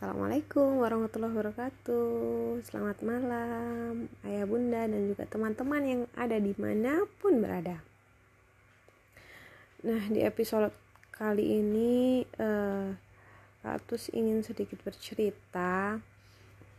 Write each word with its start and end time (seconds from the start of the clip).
Assalamualaikum 0.00 0.80
warahmatullahi 0.80 1.36
wabarakatuh. 1.36 2.64
Selamat 2.64 3.04
malam 3.04 4.08
Ayah 4.24 4.48
bunda 4.48 4.88
dan 4.88 5.12
juga 5.12 5.28
teman-teman 5.28 5.82
yang 5.84 6.02
ada 6.16 6.40
di 6.40 6.56
mana 6.56 7.04
pun 7.20 7.36
berada. 7.36 7.84
Nah 9.84 10.00
di 10.08 10.24
episode 10.24 10.72
kali 11.12 11.60
ini 11.60 12.24
uh, 12.40 12.96
Kak 13.60 13.84
Atus 13.84 14.08
ingin 14.16 14.40
sedikit 14.40 14.80
bercerita 14.80 16.00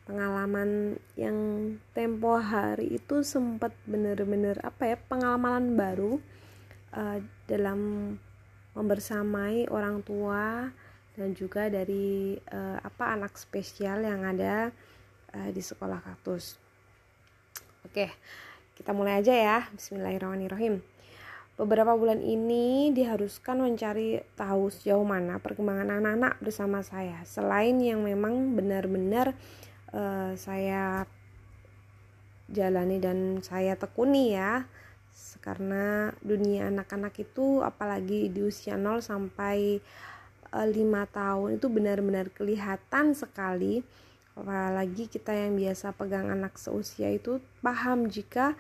Pengalaman 0.09 0.97
yang 1.13 1.38
tempo 1.93 2.41
hari 2.41 2.97
itu 2.97 3.21
sempat 3.21 3.69
bener-bener 3.85 4.57
apa 4.65 4.97
ya 4.97 4.97
Pengalaman 4.97 5.77
baru 5.77 6.17
uh, 6.97 7.21
dalam 7.45 8.17
membersamai 8.73 9.69
orang 9.69 10.01
tua 10.01 10.73
dan 11.16 11.36
juga 11.36 11.68
dari 11.68 12.39
uh, 12.52 12.80
apa 12.80 13.16
anak 13.16 13.36
spesial 13.36 14.04
yang 14.04 14.23
ada 14.23 14.72
uh, 15.35 15.49
di 15.52 15.59
sekolah 15.59 15.99
kaktus. 15.99 16.55
Oke, 17.84 18.08
kita 18.77 18.95
mulai 18.95 19.20
aja 19.20 19.34
ya. 19.35 19.59
Bismillahirrahmanirrahim. 19.76 20.80
Beberapa 21.59 21.94
bulan 21.94 22.23
ini 22.23 22.90
diharuskan 22.95 23.62
mencari 23.62 24.23
tahu 24.34 24.71
sejauh 24.71 25.04
mana 25.04 25.38
perkembangan 25.38 25.99
anak-anak 25.99 26.40
bersama 26.40 26.80
saya. 26.82 27.21
Selain 27.27 27.76
yang 27.77 28.02
memang 28.02 28.55
benar-benar 28.55 29.35
uh, 29.91 30.32
saya 30.40 31.05
jalani 32.49 32.98
dan 32.98 33.43
saya 33.43 33.76
tekuni 33.76 34.34
ya. 34.34 34.66
Karena 35.43 36.09
dunia 36.23 36.71
anak-anak 36.71 37.13
itu 37.20 37.59
apalagi 37.62 38.32
di 38.32 38.41
usia 38.41 38.80
0 38.80 39.04
sampai 39.04 39.82
lima 40.52 41.08
tahun 41.08 41.58
itu 41.58 41.68
benar-benar 41.72 42.28
kelihatan 42.36 43.16
sekali. 43.16 43.84
Apalagi 44.36 45.12
kita 45.12 45.36
yang 45.36 45.60
biasa 45.60 45.96
pegang 45.96 46.32
anak 46.32 46.55
seusia 46.55 47.12
itu 47.12 47.43
paham 47.60 48.08
jika 48.08 48.55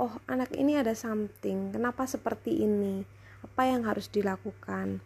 oh 0.00 0.12
anak 0.28 0.52
ini 0.56 0.80
ada 0.80 0.92
something. 0.96 1.72
Kenapa 1.72 2.04
seperti 2.08 2.64
ini? 2.64 3.04
Apa 3.44 3.68
yang 3.68 3.84
harus 3.84 4.08
dilakukan? 4.08 5.00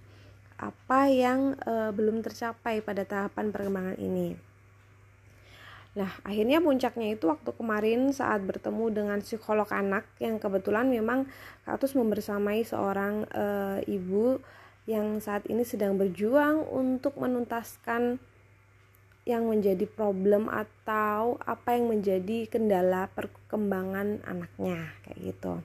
Apa 0.59 1.07
yang 1.07 1.55
uh, 1.67 1.95
belum 1.95 2.23
tercapai 2.23 2.83
pada 2.83 3.07
tahapan 3.07 3.55
perkembangan 3.55 3.99
ini? 3.99 4.35
Nah, 5.99 6.15
akhirnya 6.23 6.63
puncaknya 6.63 7.19
itu 7.19 7.27
waktu 7.27 7.51
kemarin 7.59 8.15
saat 8.15 8.47
bertemu 8.47 8.85
dengan 8.95 9.19
psikolog 9.19 9.67
anak 9.75 10.07
yang 10.23 10.39
kebetulan 10.39 10.87
memang 10.87 11.27
Katus 11.67 11.99
membersamai 11.99 12.63
seorang 12.63 13.27
uh, 13.35 13.83
ibu 13.83 14.39
yang 14.89 15.21
saat 15.21 15.45
ini 15.53 15.69
sedang 15.69 16.01
berjuang 16.01 16.65
untuk 16.65 17.21
menuntaskan 17.21 18.17
yang 19.29 19.45
menjadi 19.45 19.85
problem 19.85 20.49
atau 20.49 21.37
apa 21.45 21.77
yang 21.77 21.93
menjadi 21.93 22.49
kendala 22.49 23.13
perkembangan 23.13 24.25
anaknya 24.25 24.89
kayak 25.05 25.37
gitu. 25.37 25.61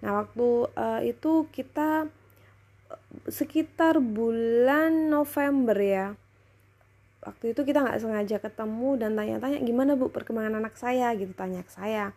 Nah, 0.00 0.24
waktu 0.24 0.48
uh, 0.72 1.00
itu 1.04 1.44
kita 1.52 2.08
eh, 2.88 3.00
sekitar 3.28 4.00
bulan 4.00 5.12
November 5.12 5.76
ya. 5.76 6.06
Waktu 7.20 7.52
itu 7.52 7.68
kita 7.68 7.84
nggak 7.84 8.00
sengaja 8.00 8.36
ketemu 8.40 8.90
dan 8.96 9.12
tanya-tanya 9.12 9.60
gimana 9.60 9.92
bu 9.92 10.08
perkembangan 10.08 10.64
anak 10.64 10.80
saya 10.80 11.12
gitu 11.12 11.36
tanya 11.36 11.60
ke 11.60 11.72
saya. 11.76 12.16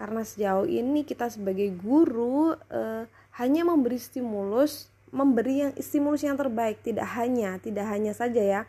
Karena 0.00 0.24
sejauh 0.24 0.64
ini 0.64 1.04
kita 1.04 1.28
sebagai 1.28 1.68
guru 1.76 2.56
uh, 2.56 3.04
hanya 3.36 3.68
memberi 3.68 4.00
stimulus 4.00 4.93
memberi 5.14 5.62
yang 5.62 5.72
stimulus 5.78 6.26
yang 6.26 6.34
terbaik. 6.34 6.82
Tidak 6.82 7.06
hanya 7.14 7.62
tidak 7.62 7.86
hanya 7.86 8.10
saja 8.10 8.42
ya. 8.42 8.62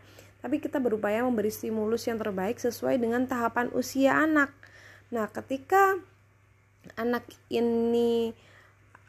Tapi 0.45 0.61
kita 0.61 0.77
berupaya 0.77 1.25
memberi 1.25 1.49
stimulus 1.49 2.05
yang 2.05 2.21
terbaik 2.21 2.61
sesuai 2.61 3.01
dengan 3.01 3.25
tahapan 3.25 3.73
usia 3.73 4.13
anak. 4.21 4.53
Nah 5.09 5.25
ketika 5.33 5.97
anak 6.93 7.25
ini 7.49 8.29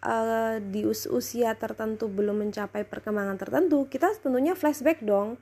uh, 0.00 0.56
di 0.64 0.88
us 0.88 1.04
usia 1.04 1.52
tertentu 1.60 2.08
belum 2.08 2.48
mencapai 2.48 2.88
perkembangan 2.88 3.36
tertentu 3.36 3.84
kita 3.84 4.16
tentunya 4.16 4.56
flashback 4.56 5.04
dong 5.04 5.36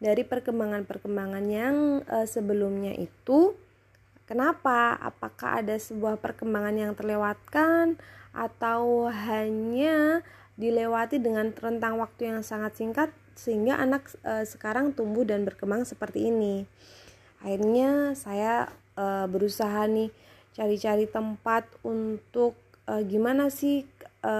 dari 0.00 0.24
perkembangan-perkembangan 0.24 1.44
yang 1.48 1.76
uh, 2.04 2.28
sebelumnya 2.28 2.92
itu. 2.96 3.56
Kenapa? 4.24 4.96
Apakah 4.96 5.60
ada 5.60 5.76
sebuah 5.76 6.16
perkembangan 6.16 6.76
yang 6.76 6.92
terlewatkan? 6.96 8.00
Atau 8.32 9.06
hanya 9.12 10.24
dilewati 10.54 11.18
dengan 11.18 11.50
rentang 11.50 11.98
waktu 11.98 12.30
yang 12.30 12.40
sangat 12.46 12.78
singkat 12.78 13.10
sehingga 13.34 13.74
anak 13.74 14.14
e, 14.22 14.46
sekarang 14.46 14.94
tumbuh 14.94 15.26
dan 15.26 15.42
berkembang 15.42 15.82
seperti 15.82 16.30
ini. 16.30 16.62
Akhirnya 17.42 18.14
saya 18.14 18.70
e, 18.94 19.26
berusaha 19.26 19.82
nih 19.90 20.14
cari-cari 20.54 21.10
tempat 21.10 21.66
untuk 21.82 22.54
e, 22.86 23.02
gimana 23.10 23.50
sih 23.50 23.82
e, 24.22 24.34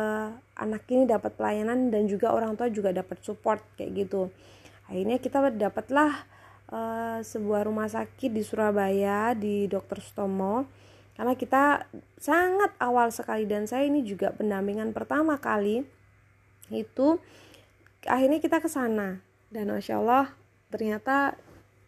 anak 0.54 0.86
ini 0.94 1.10
dapat 1.10 1.34
pelayanan 1.34 1.91
dan 1.91 2.06
juga 2.06 2.30
orang 2.30 2.54
tua 2.54 2.70
juga 2.70 2.94
dapat 2.94 3.19
support 3.26 3.60
kayak 3.74 4.06
gitu. 4.06 4.30
Akhirnya 4.86 5.19
kita 5.19 5.50
dapatlah 5.50 6.14
e, 6.70 6.80
sebuah 7.26 7.66
rumah 7.66 7.91
sakit 7.91 8.30
di 8.30 8.47
Surabaya 8.47 9.34
di 9.34 9.66
Dr. 9.66 9.98
Stomo 9.98 10.70
karena 11.19 11.34
kita 11.34 11.91
sangat 12.19 12.74
awal 12.78 13.10
sekali 13.10 13.47
dan 13.47 13.66
saya 13.66 13.86
ini 13.86 14.03
juga 14.03 14.34
pendampingan 14.34 14.91
pertama 14.91 15.38
kali 15.38 15.86
itu 16.72 17.20
akhirnya 18.04 18.41
kita 18.41 18.60
ke 18.60 18.69
sana. 18.69 19.20
Dan 19.52 19.70
masya 19.70 20.00
Allah 20.00 20.32
ternyata 20.69 21.38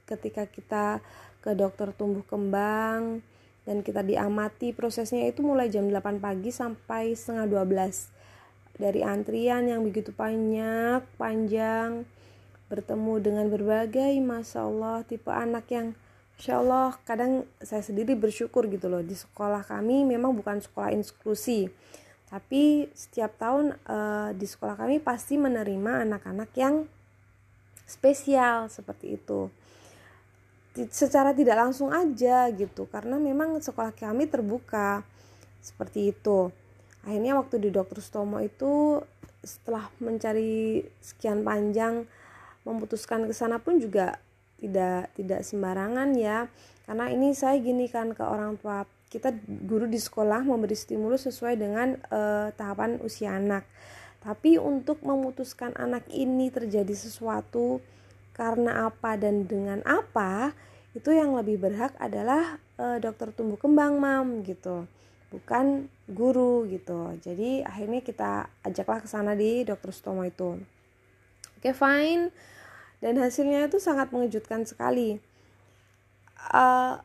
ketika 0.07 0.47
kita 0.47 1.03
ke 1.43 1.55
dokter 1.55 1.91
tumbuh 1.95 2.23
kembang 2.27 3.23
dan 3.67 3.83
kita 3.83 4.03
diamati 4.07 4.71
prosesnya 4.71 5.27
itu 5.27 5.43
mulai 5.43 5.67
jam 5.67 5.91
8 5.91 6.23
pagi 6.23 6.55
sampai 6.55 7.19
setengah 7.19 7.67
12 7.67 8.79
dari 8.79 9.03
antrian 9.03 9.67
yang 9.67 9.83
begitu 9.83 10.15
banyak 10.15 11.03
panjang 11.19 12.07
bertemu 12.71 13.15
dengan 13.19 13.47
berbagai 13.51 14.15
masya 14.23 14.67
Allah 14.67 15.03
tipe 15.07 15.31
anak 15.31 15.67
yang 15.71 15.95
Insya 16.37 16.61
Allah 16.61 16.93
kadang 17.09 17.49
saya 17.65 17.81
sendiri 17.81 18.13
bersyukur 18.13 18.69
gitu 18.69 18.93
loh. 18.93 19.01
Di 19.01 19.17
sekolah 19.17 19.65
kami 19.65 20.05
memang 20.05 20.37
bukan 20.37 20.61
sekolah 20.61 20.93
inklusi 20.93 21.73
tapi 22.37 22.93
setiap 22.93 23.33
tahun 23.41 23.81
uh, 23.89 24.37
di 24.37 24.45
sekolah 24.45 24.77
kami 24.77 25.01
pasti 25.01 25.41
menerima 25.41 26.05
anak-anak 26.05 26.53
yang 26.53 26.85
spesial 27.89 28.69
seperti 28.69 29.17
itu. 29.17 29.49
Secara 30.93 31.33
tidak 31.33 31.57
langsung 31.57 31.89
aja 31.97 32.53
gitu 32.53 32.85
karena 32.93 33.17
memang 33.17 33.57
sekolah 33.57 33.97
kami 33.97 34.29
terbuka 34.29 35.01
seperti 35.65 36.13
itu. 36.13 36.53
Akhirnya 37.09 37.41
waktu 37.41 37.57
di 37.57 37.73
dokter 37.73 38.05
Stomo 38.05 38.37
itu 38.45 39.01
setelah 39.41 39.89
mencari 39.97 40.85
sekian 41.01 41.41
panjang 41.41 42.05
memutuskan 42.69 43.25
ke 43.25 43.33
sana 43.33 43.65
pun 43.65 43.81
juga 43.81 44.21
tidak 44.61 45.09
tidak 45.17 45.41
sembarangan 45.41 46.13
ya. 46.13 46.53
Karena 46.85 47.09
ini 47.09 47.33
saya 47.33 47.57
gini 47.65 47.89
kan 47.89 48.13
ke 48.13 48.21
orang 48.21 48.61
tua 48.61 48.85
kita 49.07 49.31
guru 49.47 49.87
di 49.87 50.03
sekolah 50.03 50.43
memberi 50.43 50.75
stimulus 50.75 51.31
sesuai 51.31 51.55
dengan 51.55 51.95
uh, 52.11 52.51
tahapan 52.55 52.99
usia 53.03 53.39
anak. 53.39 53.63
Tapi 54.19 54.59
untuk 54.59 55.07
memutuskan 55.07 55.71
anak 55.79 56.11
ini 56.11 56.51
terjadi 56.51 56.91
sesuatu 56.91 57.79
karena 58.35 58.91
apa 58.91 59.15
dan 59.15 59.47
dengan 59.47 59.81
apa, 59.87 60.51
itu 60.99 61.15
yang 61.15 61.39
lebih 61.39 61.63
berhak 61.63 61.95
adalah 62.03 62.59
uh, 62.83 62.99
dokter 62.99 63.31
tumbuh 63.31 63.57
kembang 63.57 64.03
mam 64.03 64.43
gitu. 64.43 64.91
Bukan 65.31 65.87
guru 66.11 66.67
gitu. 66.67 67.15
Jadi 67.23 67.63
akhirnya 67.63 68.03
kita 68.03 68.51
ajaklah 68.67 69.05
ke 69.05 69.09
sana 69.09 69.39
di 69.39 69.63
dokter 69.63 69.95
Stomo 69.95 70.27
itu. 70.27 70.59
Oke, 71.57 71.71
okay, 71.71 71.75
fine. 71.75 72.35
Dan 72.99 73.23
hasilnya 73.23 73.71
itu 73.71 73.79
sangat 73.79 74.11
mengejutkan 74.11 74.67
sekali. 74.67 75.23
Uh, 76.51 76.99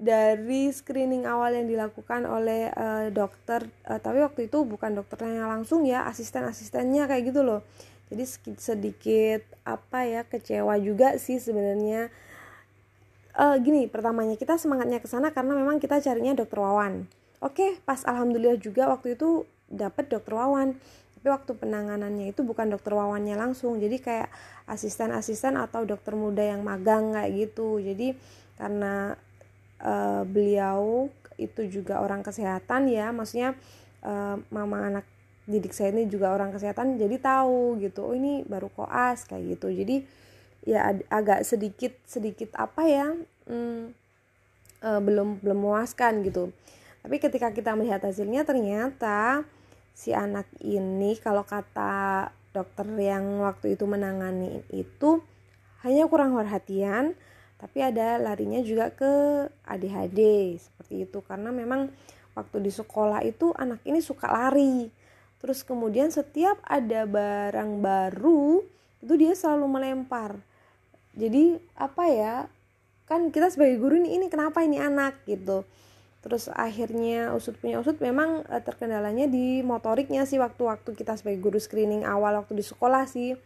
dari 0.00 0.72
screening 0.72 1.28
awal 1.28 1.52
yang 1.52 1.68
dilakukan 1.68 2.24
oleh 2.24 2.72
uh, 2.72 3.12
dokter 3.12 3.68
uh, 3.84 4.00
tapi 4.00 4.24
waktu 4.24 4.48
itu 4.48 4.64
bukan 4.64 4.96
dokternya 4.96 5.44
langsung 5.44 5.84
ya 5.84 6.08
asisten-asistennya 6.08 7.04
kayak 7.04 7.28
gitu 7.28 7.44
loh. 7.44 7.60
Jadi 8.08 8.24
sedikit 8.58 9.44
apa 9.62 10.08
ya 10.08 10.24
kecewa 10.24 10.80
juga 10.80 11.20
sih 11.20 11.36
sebenarnya. 11.36 12.08
Uh, 13.36 13.60
gini 13.62 13.86
pertamanya 13.86 14.34
kita 14.34 14.58
semangatnya 14.58 14.98
ke 14.98 15.06
sana 15.06 15.30
karena 15.30 15.54
memang 15.54 15.78
kita 15.78 16.00
carinya 16.00 16.32
dokter 16.32 16.58
Wawan. 16.58 17.04
Oke 17.44 17.78
pas 17.84 18.00
alhamdulillah 18.02 18.56
juga 18.56 18.88
waktu 18.88 19.20
itu 19.20 19.44
dapat 19.68 20.08
dokter 20.08 20.32
Wawan. 20.32 20.80
Tapi 21.20 21.28
waktu 21.28 21.52
penanganannya 21.52 22.32
itu 22.32 22.40
bukan 22.40 22.72
dokter 22.72 22.96
Wawannya 22.96 23.36
langsung. 23.36 23.76
Jadi 23.76 24.00
kayak 24.00 24.32
asisten-asisten 24.64 25.60
atau 25.60 25.84
dokter 25.84 26.16
muda 26.16 26.40
yang 26.40 26.64
magang 26.64 27.12
kayak 27.12 27.52
gitu. 27.52 27.76
Jadi 27.84 28.16
karena 28.56 29.12
uh, 29.80 30.22
beliau 30.28 31.08
itu 31.40 31.66
juga 31.68 32.00
orang 32.04 32.20
kesehatan 32.20 32.88
ya. 32.88 33.10
Maksudnya 33.10 33.56
uh, 34.04 34.36
mama 34.52 34.88
anak 34.92 35.06
didik 35.48 35.74
saya 35.74 35.90
ini 35.90 36.06
juga 36.06 36.30
orang 36.30 36.54
kesehatan 36.54 37.00
jadi 37.00 37.16
tahu 37.18 37.80
gitu. 37.82 38.12
Oh 38.12 38.14
ini 38.14 38.46
baru 38.46 38.68
koas 38.70 39.26
kayak 39.26 39.58
gitu. 39.58 39.72
Jadi 39.72 40.04
ya 40.64 40.92
agak 41.08 41.42
sedikit 41.48 41.96
sedikit 42.04 42.52
apa 42.60 42.84
ya 42.84 43.08
hmm, 43.48 43.96
uh, 44.84 45.00
belum 45.00 45.40
belum 45.40 45.58
memuaskan 45.58 46.20
gitu. 46.24 46.52
Tapi 47.00 47.16
ketika 47.16 47.48
kita 47.50 47.72
melihat 47.72 48.04
hasilnya 48.04 48.44
ternyata 48.44 49.48
si 49.96 50.12
anak 50.12 50.48
ini 50.60 51.16
kalau 51.16 51.44
kata 51.44 52.28
dokter 52.52 52.86
yang 53.00 53.40
waktu 53.40 53.78
itu 53.78 53.84
menangani 53.88 54.60
itu 54.74 55.22
hanya 55.80 56.04
kurang 56.10 56.36
perhatian 56.36 57.16
tapi 57.60 57.84
ada 57.84 58.16
larinya 58.16 58.64
juga 58.64 58.88
ke 58.88 59.12
ADHD 59.68 60.20
seperti 60.56 61.04
itu. 61.04 61.20
Karena 61.20 61.52
memang 61.52 61.92
waktu 62.32 62.56
di 62.64 62.72
sekolah 62.72 63.20
itu 63.20 63.52
anak 63.52 63.84
ini 63.84 64.00
suka 64.00 64.32
lari. 64.32 64.88
Terus 65.44 65.60
kemudian 65.60 66.08
setiap 66.08 66.56
ada 66.64 67.04
barang 67.04 67.84
baru 67.84 68.64
itu 69.04 69.14
dia 69.20 69.36
selalu 69.36 69.68
melempar. 69.68 70.40
Jadi 71.12 71.60
apa 71.76 72.04
ya 72.08 72.34
kan 73.04 73.28
kita 73.28 73.52
sebagai 73.52 73.76
guru 73.76 74.00
ini 74.00 74.16
ini 74.16 74.26
kenapa 74.32 74.64
ini 74.64 74.80
anak? 74.80 75.20
gitu. 75.28 75.68
Terus 76.20 76.52
akhirnya 76.52 77.32
usut 77.32 77.56
punya 77.56 77.80
usut 77.80 77.96
memang 77.96 78.44
e, 78.44 78.56
terkendalanya 78.60 79.24
di 79.24 79.64
motoriknya 79.64 80.28
sih 80.28 80.36
waktu-waktu 80.36 80.92
kita 80.92 81.16
sebagai 81.16 81.40
guru 81.40 81.56
screening 81.56 82.04
awal 82.04 82.44
waktu 82.44 82.60
di 82.60 82.64
sekolah 82.64 83.08
sih 83.08 83.40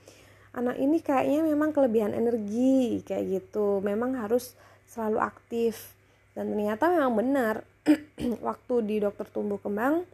anak 0.54 0.78
ini 0.78 1.02
kayaknya 1.02 1.42
memang 1.42 1.74
kelebihan 1.74 2.14
energi 2.14 3.02
kayak 3.02 3.42
gitu. 3.42 3.82
Memang 3.82 4.14
harus 4.14 4.54
selalu 4.86 5.18
aktif. 5.20 5.92
Dan 6.34 6.54
ternyata 6.54 6.90
memang 6.90 7.14
benar. 7.18 7.54
Waktu 8.48 8.74
di 8.86 8.96
dokter 9.02 9.28
tumbuh 9.28 9.60
kembang 9.60 10.06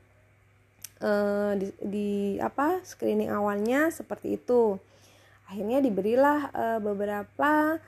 eh, 1.00 1.52
di, 1.60 1.69
di 1.81 2.10
apa 2.40 2.81
screening 2.82 3.31
awalnya 3.31 3.92
seperti 3.92 4.40
itu. 4.40 4.81
Akhirnya 5.46 5.78
diberilah 5.84 6.38
eh, 6.50 6.78
beberapa 6.82 7.78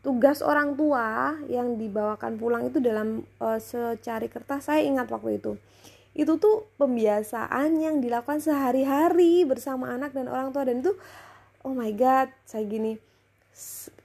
tugas 0.00 0.40
orang 0.40 0.78
tua 0.78 1.36
yang 1.50 1.76
dibawakan 1.76 2.38
pulang 2.38 2.70
itu 2.72 2.80
dalam 2.80 3.22
eh, 3.22 3.60
secari 3.60 4.32
kertas. 4.32 4.66
Saya 4.72 4.82
ingat 4.82 5.12
waktu 5.12 5.38
itu. 5.38 5.52
Itu 6.18 6.40
tuh 6.42 6.66
pembiasaan 6.80 7.78
yang 7.78 8.02
dilakukan 8.02 8.42
sehari-hari 8.42 9.46
bersama 9.46 9.94
anak 9.94 10.16
dan 10.16 10.26
orang 10.26 10.50
tua. 10.50 10.66
Dan 10.66 10.82
itu 10.82 10.96
oh 11.68 11.76
my 11.76 11.92
god 11.92 12.32
saya 12.48 12.64
gini 12.64 12.96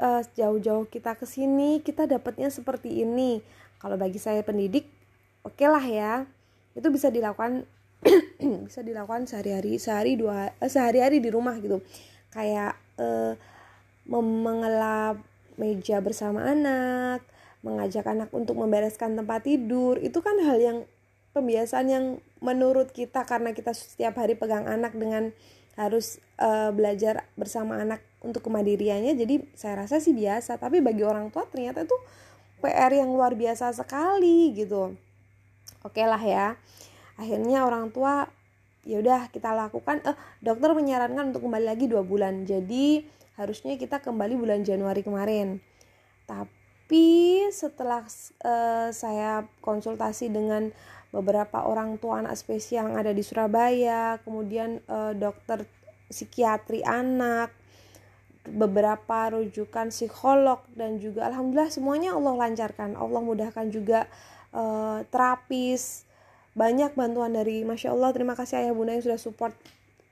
uh, 0.02 0.22
jauh-jauh 0.36 0.84
kita 0.90 1.16
ke 1.16 1.24
sini 1.24 1.80
kita 1.80 2.10
dapatnya 2.10 2.50
seperti 2.50 3.06
ini. 3.06 3.40
Kalau 3.78 4.00
bagi 4.00 4.18
saya 4.18 4.42
pendidik 4.42 4.90
oke 5.46 5.56
okay 5.56 5.68
lah 5.70 5.84
ya. 5.84 6.14
Itu 6.74 6.90
bisa 6.90 7.14
dilakukan 7.14 7.64
bisa 8.68 8.82
dilakukan 8.84 9.30
sehari-hari 9.30 9.80
sehari 9.80 10.20
dua 10.20 10.52
eh, 10.58 10.72
sehari-hari 10.72 11.22
di 11.22 11.30
rumah 11.30 11.56
gitu. 11.62 11.80
Kayak 12.34 12.76
uh, 12.98 13.38
mengelap 14.10 15.22
meja 15.56 16.02
bersama 16.02 16.50
anak 16.50 17.22
mengajak 17.64 18.04
anak 18.04 18.28
untuk 18.36 18.60
membereskan 18.60 19.16
tempat 19.16 19.48
tidur. 19.48 19.96
Itu 20.02 20.20
kan 20.20 20.36
hal 20.44 20.60
yang 20.60 20.78
pembiasaan 21.32 21.88
yang 21.88 22.06
menurut 22.44 22.92
kita 22.92 23.24
karena 23.24 23.56
kita 23.56 23.72
setiap 23.72 24.20
hari 24.20 24.36
pegang 24.36 24.68
anak 24.68 24.92
dengan 24.94 25.32
harus 25.74 26.22
uh, 26.38 26.70
belajar 26.70 27.26
bersama 27.34 27.82
anak 27.82 28.02
untuk 28.22 28.46
kemandiriannya. 28.46 29.18
Jadi 29.18 29.50
saya 29.58 29.86
rasa 29.86 29.98
sih 29.98 30.14
biasa. 30.14 30.62
Tapi 30.62 30.80
bagi 30.80 31.02
orang 31.02 31.34
tua 31.34 31.50
ternyata 31.50 31.84
itu 31.84 31.98
PR 32.64 32.94
yang 32.96 33.12
luar 33.12 33.36
biasa 33.36 33.74
sekali 33.76 34.54
gitu. 34.56 34.96
Oke 35.84 36.06
lah 36.06 36.22
ya. 36.22 36.56
Akhirnya 37.20 37.68
orang 37.68 37.92
tua 37.92 38.30
ya 38.88 39.02
udah 39.02 39.28
kita 39.34 39.52
lakukan. 39.52 40.00
Eh 40.06 40.16
dokter 40.40 40.72
menyarankan 40.72 41.36
untuk 41.36 41.44
kembali 41.46 41.66
lagi 41.68 41.86
dua 41.90 42.06
bulan. 42.06 42.48
Jadi 42.48 43.04
harusnya 43.36 43.76
kita 43.76 44.00
kembali 44.00 44.38
bulan 44.38 44.62
Januari 44.62 45.02
kemarin. 45.02 45.60
Tapi 46.30 47.44
setelah 47.52 48.06
uh, 48.46 48.90
saya 48.94 49.50
konsultasi 49.60 50.32
dengan 50.32 50.72
beberapa 51.14 51.62
orang 51.62 52.02
tua 52.02 52.26
anak 52.26 52.34
spesial 52.34 52.90
yang 52.90 52.98
ada 52.98 53.14
di 53.14 53.22
Surabaya, 53.22 54.18
kemudian 54.26 54.82
uh, 54.90 55.14
dokter 55.14 55.70
psikiatri 56.10 56.82
anak, 56.82 57.54
beberapa 58.50 59.32
rujukan 59.32 59.94
psikolog 59.94 60.60
dan 60.74 61.00
juga 61.00 61.30
alhamdulillah 61.30 61.72
semuanya 61.72 62.18
Allah 62.18 62.34
lancarkan. 62.50 62.98
Allah 62.98 63.22
mudahkan 63.22 63.70
juga 63.70 64.10
uh, 64.52 65.06
terapis. 65.08 66.10
Banyak 66.54 66.94
bantuan 66.94 67.34
dari 67.34 67.66
Masya 67.66 67.94
Allah 67.94 68.14
terima 68.14 68.38
kasih 68.38 68.62
ayah 68.62 68.74
bunda 68.74 68.94
yang 68.94 69.06
sudah 69.06 69.22
support 69.22 69.54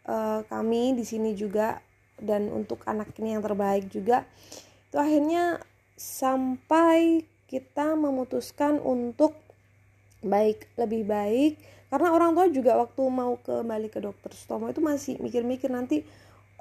uh, 0.06 0.42
kami 0.50 0.98
di 0.98 1.06
sini 1.06 1.38
juga 1.38 1.82
dan 2.18 2.50
untuk 2.50 2.82
anak 2.86 3.14
ini 3.18 3.36
yang 3.38 3.44
terbaik 3.44 3.90
juga. 3.90 4.26
Itu 4.90 4.98
akhirnya 5.02 5.62
sampai 5.98 7.26
kita 7.46 7.94
memutuskan 8.00 8.80
untuk 8.80 9.51
baik 10.22 10.70
lebih 10.78 11.06
baik. 11.06 11.54
Karena 11.92 12.16
orang 12.16 12.32
tua 12.32 12.48
juga 12.48 12.80
waktu 12.80 13.04
mau 13.12 13.36
kembali 13.44 13.92
ke 13.92 14.00
dokter 14.00 14.32
Sutomo 14.32 14.72
itu 14.72 14.80
masih 14.80 15.20
mikir-mikir 15.20 15.68
nanti 15.68 16.08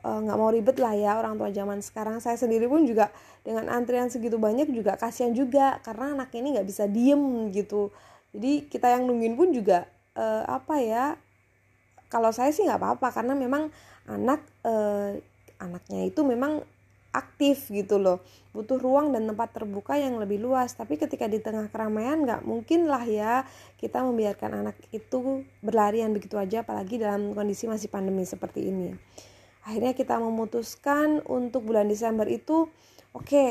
eh, 0.02 0.18
nggak 0.24 0.36
uh, 0.36 0.40
mau 0.40 0.50
ribet 0.50 0.82
lah 0.82 0.96
ya 0.96 1.20
orang 1.22 1.38
tua 1.38 1.54
zaman 1.54 1.78
sekarang. 1.84 2.18
Saya 2.18 2.34
sendiri 2.34 2.66
pun 2.66 2.82
juga 2.82 3.14
dengan 3.46 3.70
antrian 3.70 4.10
segitu 4.10 4.36
banyak 4.42 4.68
juga 4.74 4.98
kasihan 4.98 5.30
juga 5.30 5.78
karena 5.86 6.18
anak 6.18 6.34
ini 6.34 6.58
nggak 6.58 6.66
bisa 6.66 6.90
diem 6.90 7.52
gitu. 7.54 7.94
Jadi 8.34 8.66
kita 8.66 8.90
yang 8.90 9.06
nungguin 9.06 9.34
pun 9.38 9.48
juga 9.54 9.86
uh, 10.18 10.44
apa 10.50 10.74
ya 10.82 11.04
kalau 12.10 12.34
saya 12.34 12.50
sih 12.50 12.66
nggak 12.66 12.80
apa-apa 12.82 13.08
karena 13.14 13.38
memang 13.38 13.70
anak 14.10 14.42
uh, 14.66 15.14
anaknya 15.62 16.10
itu 16.10 16.26
memang 16.26 16.66
aktif 17.10 17.70
gitu 17.70 17.98
loh. 17.98 18.22
Butuh 18.50 18.78
ruang 18.78 19.14
dan 19.14 19.26
tempat 19.26 19.54
terbuka 19.54 19.98
yang 19.98 20.18
lebih 20.18 20.42
luas. 20.42 20.74
Tapi 20.74 20.98
ketika 20.98 21.26
di 21.26 21.42
tengah 21.42 21.70
keramaian 21.70 22.22
nggak 22.22 22.42
mungkin 22.46 22.86
lah 22.86 23.02
ya 23.06 23.46
kita 23.78 24.02
membiarkan 24.02 24.66
anak 24.66 24.76
itu 24.94 25.46
berlarian 25.62 26.14
begitu 26.14 26.38
aja 26.38 26.62
apalagi 26.62 26.98
dalam 26.98 27.34
kondisi 27.34 27.66
masih 27.66 27.90
pandemi 27.90 28.22
seperti 28.26 28.70
ini. 28.70 28.94
Akhirnya 29.66 29.92
kita 29.92 30.16
memutuskan 30.16 31.20
untuk 31.28 31.68
bulan 31.68 31.86
Desember 31.90 32.24
itu 32.26 32.70
oke 33.12 33.26
okay, 33.26 33.50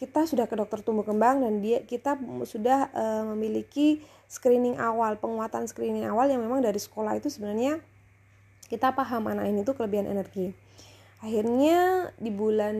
kita 0.00 0.24
sudah 0.24 0.48
ke 0.48 0.56
dokter 0.56 0.80
tumbuh 0.80 1.04
kembang 1.04 1.44
dan 1.44 1.60
dia 1.60 1.84
kita 1.84 2.16
sudah 2.48 2.88
uh, 2.96 3.24
memiliki 3.36 4.00
screening 4.32 4.80
awal 4.80 5.20
penguatan 5.20 5.68
screening 5.68 6.08
awal 6.08 6.24
yang 6.24 6.40
memang 6.40 6.64
dari 6.64 6.80
sekolah 6.80 7.20
itu 7.20 7.28
sebenarnya 7.28 7.84
kita 8.72 8.96
paham 8.96 9.28
anak 9.28 9.52
ini 9.52 9.60
tuh 9.60 9.76
kelebihan 9.76 10.08
energi 10.08 10.56
akhirnya 11.20 12.10
di 12.16 12.32
bulan 12.32 12.76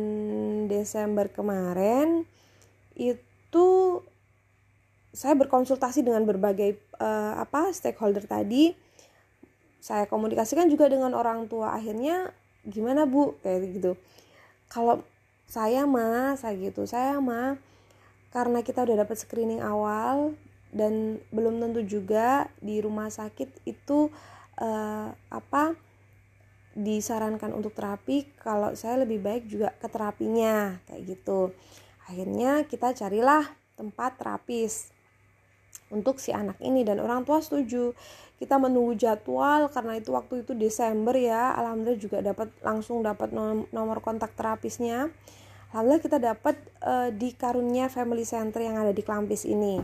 Desember 0.67 1.29
kemarin 1.29 2.25
itu 2.97 4.01
saya 5.11 5.35
berkonsultasi 5.37 6.07
dengan 6.07 6.25
berbagai 6.25 6.79
uh, 7.01 7.41
apa 7.41 7.73
stakeholder 7.75 8.25
tadi. 8.25 8.73
Saya 9.81 10.05
komunikasikan 10.05 10.69
juga 10.69 10.93
dengan 10.93 11.17
orang 11.17 11.49
tua. 11.49 11.73
Akhirnya 11.73 12.31
gimana 12.69 13.09
bu? 13.09 13.35
Kayak 13.41 13.61
gitu. 13.75 13.93
Kalau 14.71 15.03
saya 15.51 15.89
mah 15.89 16.39
saya 16.39 16.55
gitu. 16.57 16.87
Saya 16.87 17.19
mah 17.19 17.59
karena 18.31 18.63
kita 18.63 18.87
udah 18.87 19.03
dapat 19.03 19.19
screening 19.19 19.59
awal 19.59 20.39
dan 20.71 21.19
belum 21.35 21.59
tentu 21.59 21.83
juga 21.83 22.47
di 22.63 22.79
rumah 22.79 23.11
sakit 23.11 23.67
itu 23.67 24.07
uh, 24.63 25.11
apa 25.27 25.75
disarankan 26.81 27.53
untuk 27.53 27.77
terapi 27.77 28.25
kalau 28.41 28.73
saya 28.73 29.05
lebih 29.05 29.21
baik 29.21 29.45
juga 29.47 29.77
ke 29.77 29.87
terapinya 29.93 30.81
kayak 30.89 31.03
gitu. 31.05 31.53
Akhirnya 32.09 32.65
kita 32.65 32.97
carilah 32.97 33.45
tempat 33.77 34.17
terapis 34.17 34.91
untuk 35.93 36.19
si 36.19 36.33
anak 36.33 36.57
ini 36.65 36.83
dan 36.83 36.99
orang 36.99 37.23
tua 37.29 37.39
setuju. 37.45 37.93
Kita 38.41 38.57
menunggu 38.57 38.97
jadwal 38.97 39.69
karena 39.69 40.01
itu 40.01 40.17
waktu 40.17 40.43
itu 40.43 40.57
Desember 40.57 41.13
ya 41.13 41.53
alhamdulillah 41.61 42.01
juga 42.01 42.19
dapat 42.25 42.49
langsung 42.65 43.05
dapat 43.05 43.31
nomor 43.69 44.01
kontak 44.01 44.33
terapisnya. 44.33 45.13
Alhamdulillah 45.71 46.03
kita 46.03 46.19
dapat 46.19 46.57
uh, 46.83 47.13
di 47.13 47.37
Karunia 47.37 47.93
Family 47.93 48.25
Center 48.25 48.65
yang 48.65 48.81
ada 48.81 48.97
di 48.97 49.05
Klampis 49.05 49.45
ini. 49.45 49.79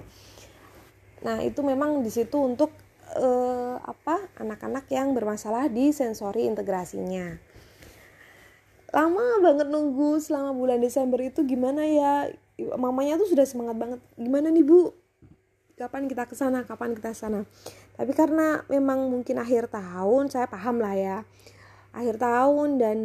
Nah 1.22 1.44
itu 1.44 1.60
memang 1.60 2.00
di 2.00 2.10
situ 2.10 2.40
untuk 2.40 2.72
uh, 3.14 3.78
apa 3.84 4.26
anak-anak 4.42 4.90
yang 4.90 5.14
bermasalah 5.14 5.70
di 5.70 5.94
sensori 5.94 6.48
integrasinya. 6.48 7.38
Lama 8.90 9.26
banget 9.42 9.68
nunggu 9.68 10.18
selama 10.18 10.56
bulan 10.56 10.82
Desember 10.82 11.20
itu 11.22 11.44
gimana 11.46 11.84
ya? 11.84 12.32
Mamanya 12.80 13.20
tuh 13.20 13.28
sudah 13.30 13.44
semangat 13.44 13.76
banget. 13.76 14.00
Gimana 14.16 14.48
nih 14.50 14.64
bu? 14.64 14.90
Kapan 15.76 16.08
kita 16.08 16.24
ke 16.24 16.32
sana? 16.32 16.64
Kapan 16.64 16.96
kita 16.96 17.12
sana? 17.12 17.44
Tapi 17.94 18.16
karena 18.16 18.64
memang 18.72 19.12
mungkin 19.12 19.36
akhir 19.36 19.68
tahun 19.68 20.32
saya 20.32 20.48
paham 20.48 20.80
lah 20.80 20.96
ya. 20.96 21.18
Akhir 21.92 22.16
tahun 22.16 22.80
dan 22.80 22.98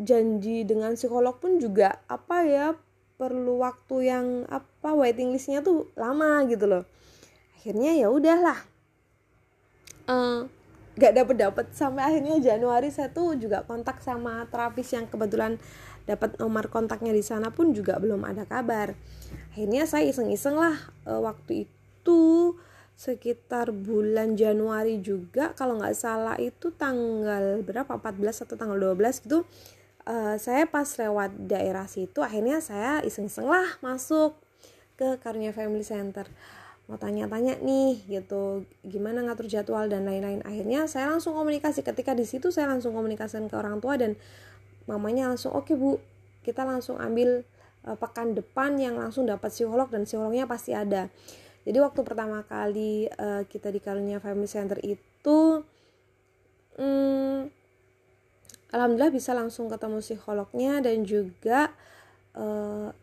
janji 0.00 0.64
dengan 0.64 0.96
psikolog 0.96 1.36
pun 1.42 1.60
juga 1.60 2.00
apa 2.08 2.46
ya 2.46 2.72
perlu 3.20 3.60
waktu 3.60 3.96
yang 4.08 4.26
apa 4.48 4.96
waiting 4.96 5.28
listnya 5.34 5.60
tuh 5.60 5.92
lama 5.98 6.40
gitu 6.48 6.64
loh. 6.64 6.84
Akhirnya 7.60 7.92
ya 7.92 8.08
udahlah 8.08 8.69
uh, 10.08 10.46
gak 10.96 11.12
dapet 11.16 11.36
dapet. 11.36 11.66
Sampai 11.72 12.06
akhirnya 12.06 12.40
Januari 12.40 12.88
saya 12.88 13.12
tuh 13.12 13.36
juga 13.36 13.64
kontak 13.64 14.00
sama 14.00 14.46
terapis 14.48 14.92
yang 14.94 15.08
kebetulan 15.08 15.60
dapat 16.08 16.36
nomor 16.40 16.68
kontaknya 16.72 17.12
di 17.12 17.24
sana 17.24 17.52
pun 17.52 17.72
juga 17.76 18.00
belum 18.00 18.24
ada 18.24 18.48
kabar. 18.48 18.96
Akhirnya 19.52 19.84
saya 19.84 20.08
iseng-iseng 20.08 20.56
lah 20.58 20.76
e, 21.06 21.12
waktu 21.12 21.52
itu 21.68 22.56
sekitar 23.00 23.72
bulan 23.72 24.36
Januari 24.36 25.00
juga 25.00 25.56
kalau 25.56 25.80
nggak 25.80 25.96
salah 25.96 26.36
itu 26.36 26.68
tanggal 26.76 27.64
berapa 27.64 27.88
14 27.96 28.44
atau 28.44 28.60
tanggal 28.60 28.76
12 28.76 29.24
gitu 29.24 29.48
uh, 30.04 30.36
saya 30.36 30.68
pas 30.68 30.84
lewat 30.84 31.32
daerah 31.48 31.88
situ 31.88 32.20
akhirnya 32.20 32.60
saya 32.60 33.00
iseng-iseng 33.00 33.48
lah 33.48 33.80
masuk 33.80 34.36
ke 35.00 35.16
Karunia 35.24 35.56
Family 35.56 35.80
Center 35.80 36.28
mau 36.90 36.98
tanya-tanya 36.98 37.62
nih 37.62 38.02
gitu. 38.10 38.66
Gimana 38.82 39.22
ngatur 39.22 39.46
jadwal 39.46 39.86
dan 39.86 40.02
lain-lain. 40.02 40.42
Akhirnya 40.42 40.90
saya 40.90 41.06
langsung 41.06 41.38
komunikasi. 41.38 41.86
Ketika 41.86 42.18
di 42.18 42.26
situ 42.26 42.50
saya 42.50 42.66
langsung 42.66 42.90
komunikasi 42.98 43.38
ke 43.46 43.54
orang 43.54 43.78
tua 43.78 43.94
dan 43.94 44.18
mamanya 44.90 45.30
langsung 45.30 45.54
oke 45.54 45.70
okay, 45.70 45.78
bu 45.78 46.02
kita 46.42 46.66
langsung 46.66 46.98
ambil 46.98 47.46
uh, 47.86 47.94
pekan 47.94 48.34
depan 48.34 48.74
yang 48.74 48.98
langsung 48.98 49.22
dapat 49.22 49.54
psikolog 49.54 49.86
dan 49.86 50.02
psikolognya 50.02 50.50
pasti 50.50 50.74
ada. 50.74 51.06
Jadi 51.62 51.78
waktu 51.78 52.00
pertama 52.02 52.42
kali 52.42 53.06
uh, 53.06 53.46
kita 53.46 53.70
di 53.70 53.78
Karunia 53.78 54.18
Family 54.18 54.50
Center 54.50 54.82
itu 54.82 55.62
hmm, 56.74 57.46
alhamdulillah 58.74 59.14
bisa 59.14 59.30
langsung 59.30 59.70
ketemu 59.70 60.02
psikolognya 60.02 60.82
dan 60.82 61.06
juga 61.06 61.70
uh, 61.70 61.90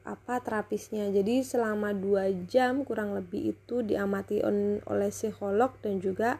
apa 0.07 0.39
terapisnya. 0.39 1.11
Jadi 1.11 1.43
selama 1.43 1.91
dua 1.91 2.31
jam 2.47 2.87
kurang 2.87 3.11
lebih 3.11 3.53
itu 3.53 3.83
diamati 3.83 4.39
on, 4.39 4.79
oleh 4.87 5.11
psikolog 5.11 5.75
dan 5.83 5.99
juga 5.99 6.39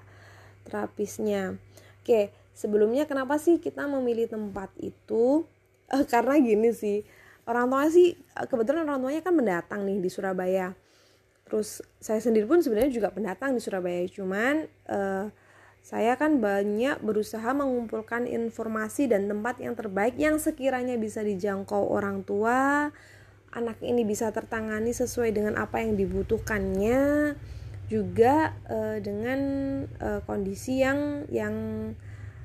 terapisnya. 0.63 1.59
Oke 2.01 2.31
sebelumnya 2.57 3.05
kenapa 3.05 3.37
sih 3.37 3.61
kita 3.61 3.85
memilih 3.85 4.25
tempat 4.25 4.73
itu? 4.81 5.45
Uh, 5.87 6.03
karena 6.03 6.35
gini 6.41 6.73
sih 6.75 7.05
orang 7.47 7.71
tua 7.71 7.87
sih 7.87 8.19
kebetulan 8.51 8.83
orang 8.83 8.99
tuanya 8.99 9.21
kan 9.23 9.33
mendatang 9.37 9.85
nih 9.85 10.01
di 10.01 10.09
Surabaya. 10.09 10.73
Terus 11.47 11.79
saya 12.01 12.19
sendiri 12.19 12.43
pun 12.43 12.59
sebenarnya 12.59 12.91
juga 12.91 13.13
pendatang 13.13 13.55
di 13.55 13.61
Surabaya. 13.63 14.03
Cuman 14.09 14.67
uh, 14.89 15.31
saya 15.87 16.19
kan 16.19 16.43
banyak 16.43 16.99
berusaha 16.99 17.47
mengumpulkan 17.55 18.27
informasi 18.27 19.07
dan 19.07 19.31
tempat 19.31 19.63
yang 19.63 19.71
terbaik 19.71 20.19
yang 20.19 20.35
sekiranya 20.35 20.99
bisa 20.99 21.23
dijangkau 21.23 21.79
orang 21.87 22.27
tua, 22.27 22.91
anak 23.55 23.79
ini 23.79 24.03
bisa 24.03 24.35
tertangani 24.35 24.91
sesuai 24.91 25.31
dengan 25.31 25.55
apa 25.55 25.79
yang 25.79 25.95
dibutuhkannya, 25.95 27.39
juga 27.87 28.51
uh, 28.67 28.99
dengan 28.99 29.39
uh, 30.03 30.19
kondisi 30.27 30.83
yang 30.83 31.23
yang 31.31 31.55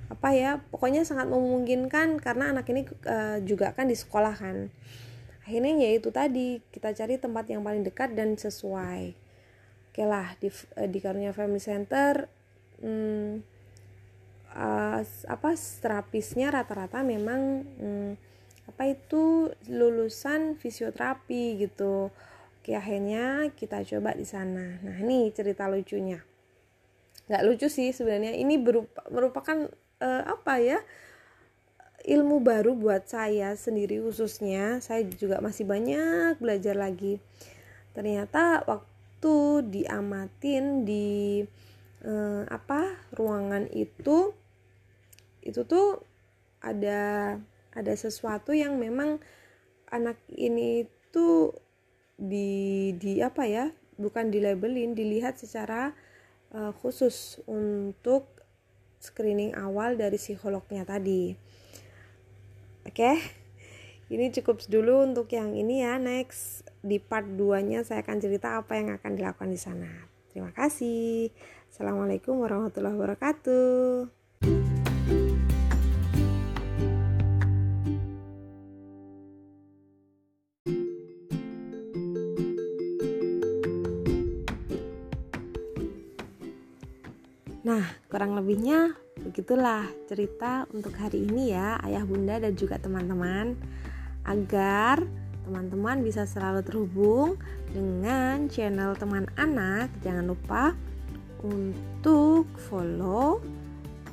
apa 0.06 0.28
ya, 0.38 0.62
pokoknya 0.70 1.02
sangat 1.02 1.26
memungkinkan 1.26 2.22
karena 2.22 2.54
anak 2.54 2.70
ini 2.70 2.86
uh, 3.10 3.42
juga 3.42 3.74
kan 3.74 3.90
di 3.90 3.98
sekolah 3.98 4.38
kan. 4.38 4.70
Akhirnya 5.42 5.82
ya 5.82 5.98
itu 5.98 6.14
tadi 6.14 6.62
kita 6.70 6.94
cari 6.94 7.18
tempat 7.18 7.50
yang 7.50 7.66
paling 7.66 7.82
dekat 7.82 8.14
dan 8.14 8.38
sesuai. 8.38 9.18
Oke 9.90 10.06
lah 10.06 10.38
di 10.38 10.46
di 10.86 10.98
Karunia 11.02 11.34
Family 11.34 11.58
Center 11.58 12.41
hmm, 12.82 13.40
uh, 14.52 15.00
apa 15.06 15.50
terapisnya 15.56 16.52
rata-rata 16.52 17.00
memang 17.00 17.40
hmm, 17.64 18.12
apa 18.68 18.82
itu 18.90 19.50
lulusan 19.68 20.54
fisioterapi 20.58 21.62
gitu. 21.66 22.12
Oke 22.62 22.78
akhirnya 22.78 23.50
kita 23.58 23.82
coba 23.82 24.14
di 24.14 24.22
sana. 24.22 24.78
Nah 24.86 24.96
ini 25.02 25.34
cerita 25.34 25.66
lucunya. 25.66 26.22
Nggak 27.26 27.42
lucu 27.46 27.66
sih 27.66 27.90
sebenarnya. 27.90 28.38
Ini 28.38 28.54
berupa, 28.62 29.02
merupakan 29.10 29.66
uh, 29.98 30.22
apa 30.30 30.62
ya 30.62 30.78
ilmu 32.02 32.42
baru 32.42 32.74
buat 32.78 33.10
saya 33.10 33.54
sendiri 33.58 33.98
khususnya. 33.98 34.78
Saya 34.78 35.02
juga 35.10 35.42
masih 35.42 35.66
banyak 35.66 36.38
belajar 36.38 36.78
lagi. 36.78 37.18
Ternyata 37.92 38.62
waktu 38.66 39.34
diamatin 39.70 40.86
di 40.86 41.42
eh, 42.02 42.42
apa 42.50 42.98
ruangan 43.14 43.70
itu 43.70 44.34
itu 45.42 45.60
tuh 45.66 46.02
ada 46.62 47.34
ada 47.74 47.92
sesuatu 47.96 48.54
yang 48.54 48.78
memang 48.78 49.18
anak 49.90 50.20
ini 50.30 50.86
tuh 51.10 51.56
di 52.14 52.92
di 52.96 53.18
apa 53.18 53.42
ya 53.48 53.66
bukan 53.98 54.30
di 54.30 54.38
labelin 54.38 54.94
dilihat 54.94 55.36
secara 55.36 55.92
uh, 56.54 56.72
khusus 56.80 57.42
untuk 57.50 58.28
screening 59.02 59.52
awal 59.58 59.98
dari 59.98 60.16
psikolognya 60.16 60.86
tadi. 60.86 61.34
Oke? 62.86 62.94
Okay? 62.94 63.16
ini 64.12 64.28
cukup 64.28 64.60
dulu 64.68 65.08
untuk 65.08 65.32
yang 65.32 65.56
ini 65.56 65.82
ya. 65.82 65.96
Next 65.96 66.68
di 66.84 67.00
part 67.00 67.26
2 67.26 67.68
nya 67.68 67.80
saya 67.82 68.04
akan 68.04 68.18
cerita 68.20 68.60
apa 68.60 68.76
yang 68.76 68.92
akan 68.92 69.12
dilakukan 69.16 69.50
di 69.50 69.60
sana 69.60 70.11
terima 70.32 70.50
kasih 70.56 71.28
Assalamualaikum 71.72 72.36
warahmatullahi 72.36 72.96
wabarakatuh. 73.00 74.12
Nah, 87.62 87.88
kurang 88.12 88.36
lebihnya 88.36 88.92
begitulah 89.22 89.88
cerita 90.10 90.68
untuk 90.76 90.92
hari 90.98 91.24
ini 91.24 91.56
ya, 91.56 91.80
ayah 91.88 92.04
bunda 92.04 92.36
dan 92.36 92.52
juga 92.52 92.76
teman-teman, 92.76 93.56
agar 94.28 95.08
teman-teman 95.44 96.00
bisa 96.02 96.26
selalu 96.26 96.62
terhubung 96.62 97.40
dengan 97.70 98.46
channel 98.46 98.94
teman 98.98 99.26
anak. 99.34 99.90
Jangan 100.02 100.26
lupa 100.30 100.74
untuk 101.42 102.46
follow 102.70 103.42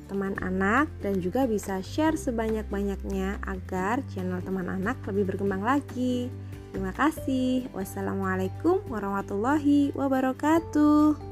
teman 0.10 0.34
anak 0.42 0.90
dan 1.06 1.22
juga 1.22 1.46
bisa 1.46 1.86
share 1.86 2.18
sebanyak-banyaknya 2.18 3.38
agar 3.46 4.02
channel 4.10 4.42
teman 4.42 4.66
anak 4.66 4.98
lebih 5.06 5.30
berkembang 5.30 5.62
lagi. 5.62 6.34
Terima 6.74 6.94
kasih. 6.94 7.70
Wassalamualaikum 7.74 8.82
warahmatullahi 8.90 9.94
wabarakatuh. 9.94 11.29